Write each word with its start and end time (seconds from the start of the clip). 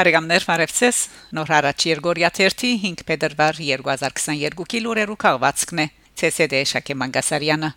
Բարեկամներ 0.00 0.44
Մարևցես 0.48 0.98
նոր 1.36 1.50
հարաճ 1.52 1.84
Երգորիա 1.90 2.28
1 2.32 2.62
5 2.80 3.00
փետրվար 3.04 3.58
2022-ի 3.60 4.78
լուրերու 4.80 5.16
քաղվածքն 5.24 5.82
է 5.82 5.84
ՑՍԴ 6.28 6.62
Շակե 6.70 6.96
Մանգասարյանը 7.02 7.70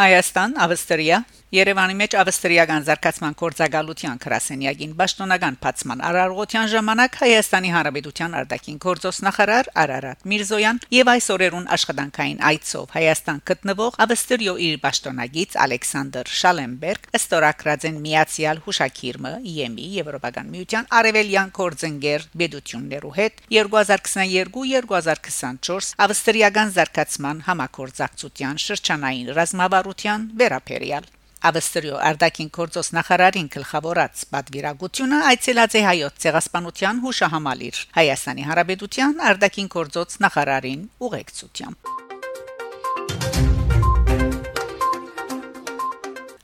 Հայաստան, 0.00 0.56
Ավստրիա, 0.64 1.18
Երևանի 1.52 1.92
մեջ 2.00 2.14
ավստրիական 2.16 2.86
զարգացման 2.86 3.34
կորցակալության 3.36 4.20
քրասենյակին 4.22 4.92
պաշտոնական 4.96 5.58
բացման 5.60 6.00
արարողության 6.08 6.70
ժամանակ 6.72 7.18
Հայաստանի 7.22 7.70
Հանրապետության 7.74 8.36
արտաքին 8.38 8.78
գործոս 8.84 9.18
նախարար 9.26 9.66
Արարատ 9.82 10.24
Միրզոյան 10.32 10.80
եւ 10.96 11.10
այս 11.12 11.26
օրերուն 11.36 11.66
աշխատանքային 11.76 12.40
այցով 12.52 12.86
Հայաստան 12.96 13.42
գտնվող 13.52 13.92
ավստրիո 14.06 14.54
իր 14.64 14.74
պաշտոնագից 14.86 15.50
Ալեքսանդր 15.68 16.26
Շալենբերգ 16.40 17.02
ստորակրածեն 17.20 18.00
միացյալ 18.08 18.56
հուշակիրմը 18.64 19.32
ԵՄ 19.44 19.76
Եվրոպական 20.00 20.46
միության 20.56 20.88
արևելյան 21.02 21.52
կորձընկեր 21.60 22.20
բեդություններու 22.40 23.16
հետ 23.20 23.34
2022-2024 23.60 25.92
ավստրիական 26.08 26.68
զարգացման 26.80 27.44
համակորձակցության 27.52 28.56
շրջանային 28.72 29.28
ռազմավարության 29.36 30.32
վերապերյալ 30.40 31.12
Ավստրիո 31.42 31.96
Արդակին 32.06 32.50
կորցոս 32.54 32.88
նախարարին 32.94 33.48
գլխավորած 33.50 34.20
պատվիրակությունը 34.34 35.16
այցելած 35.30 35.72
է 35.74 35.82
հայոց 35.86 36.20
ցեղասպանության 36.24 37.00
հուշահամալիր 37.02 37.80
Հայաստանի 37.96 38.46
Հանրապետության 38.50 39.24
Արդակին 39.32 39.70
կորցոց 39.74 40.14
նախարարին 40.22 40.84
ուղեկցությամբ 41.08 41.90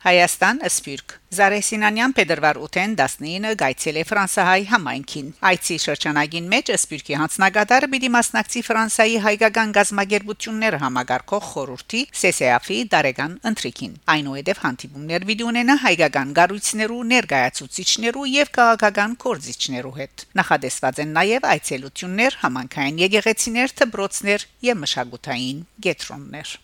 Հայաստան 0.08 0.62
Սփյուռք 0.66 1.07
Զարեսինանյան 1.28 2.12
Փետրվար 2.16 2.58
8-ին 2.64 2.92
19-ը 2.96 3.50
գայցել 3.60 3.96
է 4.00 4.04
Ֆրանսահայ 4.08 4.62
համայնքին։ 4.70 5.26
Այցի 5.48 5.74
շրջանագին 5.82 6.46
մեջ 6.52 6.70
Սփյուռքի 6.80 7.18
հանձնագետարը 7.20 7.90
պիտի 7.92 8.10
մասնակցի 8.14 8.62
Ֆրանսայի 8.68 9.18
հայկական 9.26 9.74
գազագերբությունները 9.76 10.80
համագարկող 10.84 11.44
խորհրդի 11.50 12.00
CCAF-ի 12.22 12.78
դարեգան 12.96 13.36
ընտրիքին։ 13.52 14.00
Այնուհետև 14.16 14.64
հանդիպումներ 14.64 15.28
պիտի 15.28 15.46
ունենա 15.52 15.78
հայկական 15.84 16.34
գառույցներու 16.40 17.04
ներկայացուցիչներու 17.12 18.26
եւ 18.38 18.52
քաղաքական 18.56 19.20
կորզիչներու 19.28 19.94
հետ։ 20.00 20.26
Նախադեсված 20.40 21.04
են 21.04 21.14
նաեւ 21.20 21.52
այցելություններ, 21.52 22.40
համանքային 22.48 23.04
եկեղեցիներ, 23.04 23.78
դբրոցներ 23.84 24.50
եւ 24.72 24.84
մշակութային 24.88 25.64
գետրոններ։ 25.88 26.58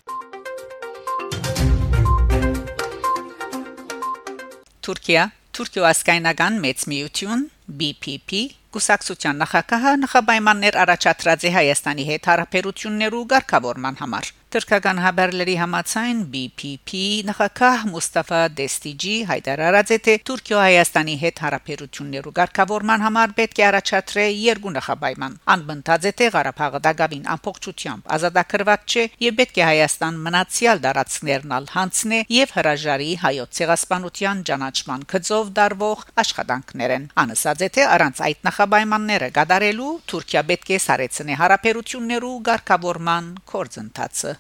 Թուրքիա 4.84 5.22
Թուրքիո 5.56 5.84
ասկայնական 5.88 6.60
մեծ 6.64 6.84
միություն 6.92 7.44
BPP 7.80 8.40
Կուսակցության 8.75 9.42
նախագահը 9.42 9.92
նախապայմաններ 10.05 10.78
առաջադրած 10.84 11.44
է 11.47 11.53
Հայաստանի 11.58 12.08
հետ 12.12 12.30
հարաբերություններու 12.33 13.27
ղեկավարման 13.34 14.00
համար։ 14.03 14.33
Թուրքական 14.55 14.98
հաբերլերի 15.03 15.55
համացայն 15.58 16.19
BPP 16.30 16.98
նախագահ 17.27 17.80
Մուստաֆա 17.91 18.42
Դեստիջի 18.58 19.14
հայտարարած 19.27 19.89
է 19.91 19.98
թե 20.06 20.12
Թուրքիո-Հայաստանի 20.28 21.17
հետ 21.22 21.41
հարաբերություններու 21.45 22.33
ղեկավարման 22.36 23.02
համար 23.05 23.34
պետք 23.39 23.58
է 23.58 23.64
առաջադրե 23.69 24.27
երկու 24.42 24.72
նախապայման։ 24.77 25.34
Անբնտած 25.55 26.06
է 26.06 26.12
թե 26.20 26.28
Ղարաբաղը 26.36 26.80
դակավին 26.86 27.27
ամբողջությամբ 27.34 28.14
ազատագրված 28.14 28.95
չէ 28.95 29.05
եւ 29.27 29.35
պետք 29.42 29.58
է 29.58 29.67
Հայաստան 29.74 30.23
մնացյալ 30.29 30.85
դարածքներն 30.86 31.56
ալ 31.58 31.68
հանցնե 31.74 32.23
եւ 32.39 32.55
հրաժարի 32.55 33.11
հայոց 33.24 33.58
ցեղասպանության 33.58 34.46
ճանաչման 34.55 35.05
գծով 35.11 35.52
դարվող 35.58 36.06
աշխատանքներն։ 36.23 37.11
Անսած 37.24 37.67
է 37.67 37.70
թե 37.74 37.91
առանց 37.98 38.24
այդ 38.30 38.46
նախապայմանները 38.64 39.27
գդարելու 39.36 39.89
Թուրքիա 40.08 40.42
պետք 40.48 40.70
է 40.73 40.77
սարեցնի 40.80 41.35
հարաբերություններու 41.36 42.33
ղեկավարման 42.48 43.27
կորձընթացը։ 43.52 44.33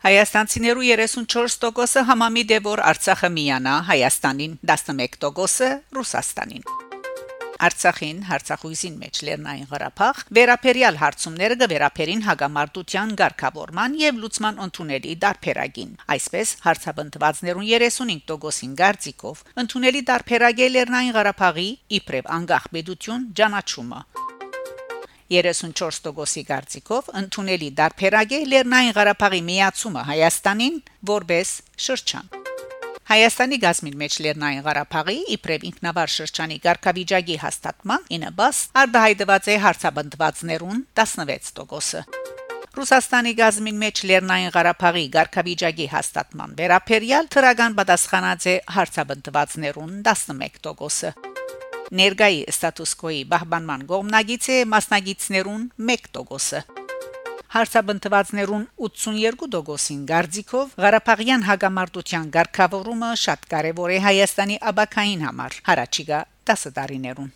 Հայաստանցիներու 0.00 0.88
34%-ը 0.96 2.06
համամիտ 2.08 2.54
է 2.56 2.60
որ 2.64 2.86
Արցախը 2.88 3.34
միանա 3.36 3.74
Հայաստանին, 3.92 4.60
11%-ը 4.64 5.74
Ռուսաստանին։ 6.00 6.79
Արցախին 7.66 8.20
Արցախույզին 8.36 8.94
մեջ 9.00 9.18
Լեռնային 9.28 9.66
Ղարաբաղ 9.70 10.20
վերապերյալ 10.38 10.98
հարցումները 11.02 11.56
կվերապերին 11.60 12.24
հագամարտության 12.26 13.12
ղեկավարման 13.20 13.98
եւ 14.00 14.20
լուծման 14.22 14.62
ընդունելի 14.64 15.14
դարբերագին 15.24 15.92
այսպես 16.16 16.54
հարցաբնդվածներուն 16.64 17.68
35%-ին 17.70 18.74
գարձիկով 18.80 19.44
ընդունելի 19.64 20.02
դարբերագել 20.10 20.74
Լեռնային 20.80 21.14
Ղարաբաղի 21.20 21.68
իբրև 22.00 22.34
անգախ 22.40 22.68
բեդություն 22.80 23.30
ճանաչումը 23.40 24.02
34%-ի 25.30 26.42
կարծիքով 26.48 27.12
ընդունելի 27.20 27.70
դարբերագ 27.82 28.34
է 28.34 28.42
Լեռնային 28.50 28.96
Ղարաբաղի 28.98 29.42
միացումը 29.52 30.06
Հայաստանին 30.10 30.82
որբես 31.14 31.56
շրջան։ 31.86 32.39
Հայաստանի 33.10 33.56
գազմին 33.58 33.94
մեջ 33.98 34.16
Լեռնային 34.22 34.60
Ղարաբաղի 34.62 35.14
իբրև 35.34 35.64
ինքնավար 35.66 36.10
շրջանի 36.14 36.58
ղարքավիճակի 36.66 37.38
հաստատման 37.42 38.04
ինը 38.16 38.28
բաս 38.38 38.60
արդահայտված 38.82 39.48
է 39.50 39.56
հարցաբնդվածներուն 39.64 40.84
16%-ը։ 41.00 42.04
Ռուսաստանի 42.78 43.32
գազմին 43.42 43.80
մեջ 43.82 44.04
Լեռնային 44.10 44.54
Ղարաբաղի 44.54 45.04
ղարքավիճակի 45.18 45.90
հաստատման 45.96 46.54
վերաբերյալ 46.62 47.30
թրագան 47.34 47.78
պատասխանած 47.82 48.46
է 48.46 48.56
հարցաբնդվածներուն 48.78 49.94
11%-ը 50.06 51.14
ներգայի 51.98 52.44
ստատուս 52.54 52.92
կոյի 53.02 53.24
բահբանման 53.34 53.88
գոմնագից 53.90 54.52
է 54.54 54.60
մասնագիցներուն 54.70 55.64
1%-ը 55.82 56.79
Հարցաբնթվածներուն 57.50 58.66
82%-ին 58.86 60.04
Գարձիկով 60.10 60.76
Ղարաբաղյան 60.84 61.46
հագամարտության 61.48 62.28
ղեկավարումը 62.36 63.10
շատ 63.24 63.50
կարևոր 63.54 63.96
է 63.96 63.98
Հայաստանի 64.06 64.60
աբակային 64.70 65.26
համար 65.26 65.58
հարաճիգա 65.70 66.20
10 66.54 66.74
տարիներուն 66.78 67.34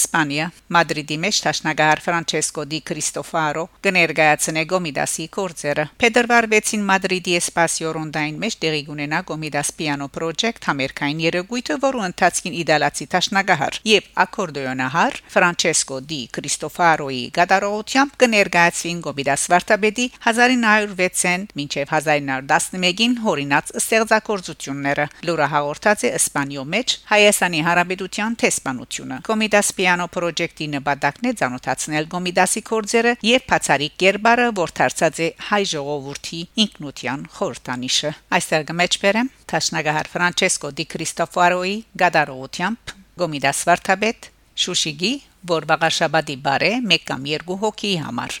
Իսպանիա 0.00 0.44
Մադրիդի 0.74 1.16
մեջ 1.20 1.38
Տաշնագահար 1.44 2.00
Ֆրանչեսկո 2.04 2.62
դի 2.70 2.78
Քրիստոֆարո 2.88 3.64
կներկայացնե 3.84 4.62
Գոմիդասի 4.70 5.24
կորձերը 5.36 5.84
Փետրվար 6.00 6.46
6-ին 6.52 6.84
Մադրիդի 6.90 7.34
Էսպասիո 7.40 7.90
Ռոնդային 7.96 8.38
մեջ 8.40 8.56
տեղի 8.64 8.82
կունենա 8.86 9.20
Գոմիդաս 9.30 9.72
Piano 9.80 10.06
Project 10.14 10.68
համերկային 10.70 11.20
երեգույթը, 11.24 11.76
որը 11.84 12.04
ընթացքին 12.10 12.56
իդալացի 12.60 13.06
Տաշնագահար 13.14 13.78
եւ 13.90 14.08
ակորդեոնահար 14.24 15.18
Ֆրանչեսկո 15.34 15.98
դի 16.10 16.20
Քրիստոֆարոյի 16.38 17.24
գդարողությամբ 17.40 18.16
կներկայացվին 18.24 19.02
Գոմիդաս 19.10 19.46
Վարդապետի 19.50 20.06
1906-ին 20.30 21.46
մինչև 21.60 21.94
1911-ին 22.00 23.18
հորինած 23.26 23.74
ստեղծագործությունները 23.80 25.06
լուրը 25.28 25.50
հաղորդած 25.54 26.06
է 26.06 26.14
Իսպանիո 26.20 26.64
մեջ 26.74 26.96
Հայաստանի 27.10 27.60
Հանրապետության 27.66 28.36
տեսփանությունը 28.44 29.20
Գոմիդաս 29.30 29.72
Piano 29.80 29.89
Project-ի 30.14 30.66
նպատակն 30.74 31.28
է 31.30 31.32
ցանոթացնել 31.40 32.08
Գոմիդասի 32.14 32.62
կորձերը 32.70 33.12
եւ 33.26 33.46
բացարիք 33.50 33.94
կերբարը, 34.02 34.46
որ 34.60 34.74
դարձած 34.80 35.20
է 35.20 35.28
հայ 35.50 35.62
ժողովրդի 35.74 36.40
ինքնության 36.64 37.24
խորտանիշը։ 37.36 38.12
Այստեղ 38.38 38.66
գմեջբերեմ 38.70 39.32
Տաշնագահար 39.50 40.10
Ֆրանչեսկո 40.14 40.74
դի 40.80 40.86
Քրիստոֆարոյի 40.94 41.78
գադարողությամբ 42.04 42.94
Գոմիդաս 43.20 43.64
Վարդապետ 43.70 44.30
Շուշիգի, 44.60 45.14
որ 45.50 45.70
բաղաշաբադի 45.72 46.36
բարե 46.44 46.74
մեկ 46.92 47.08
կամ 47.10 47.26
երկու 47.34 47.58
հոգի 47.64 47.96
համար 48.04 48.40